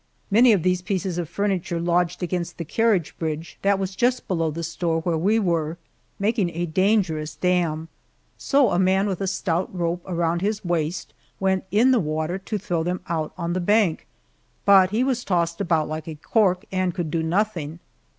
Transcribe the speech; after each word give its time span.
Many 0.31 0.51
of 0.51 0.63
these 0.63 0.81
pieces 0.81 1.19
of 1.19 1.29
furniture 1.29 1.79
lodged 1.79 2.23
against 2.23 2.57
the 2.57 2.65
carriage 2.65 3.15
bridge 3.19 3.59
that 3.61 3.77
was 3.77 3.95
just 3.95 4.27
below 4.27 4.49
the 4.49 4.63
store 4.63 5.01
where 5.01 5.15
we 5.15 5.37
were, 5.37 5.77
making 6.17 6.49
a 6.55 6.65
dangerous 6.65 7.35
dam, 7.35 7.87
so 8.35 8.71
a 8.71 8.79
man 8.79 9.05
with 9.05 9.21
a 9.21 9.27
stout 9.27 9.69
rope 9.71 10.01
around 10.07 10.41
his 10.41 10.65
waist 10.65 11.13
went 11.39 11.65
in 11.69 11.91
the 11.91 11.99
water 11.99 12.39
to 12.39 12.57
throw 12.57 12.81
them 12.81 13.01
out 13.09 13.31
on 13.37 13.53
the 13.53 13.59
bank, 13.61 14.07
but 14.65 14.89
he 14.89 15.03
was 15.03 15.23
tossed 15.23 15.61
about 15.61 15.87
like 15.87 16.07
a 16.07 16.15
cork, 16.15 16.65
and 16.71 16.95
could 16.95 17.11
do 17.11 17.21
nothing. 17.21 17.77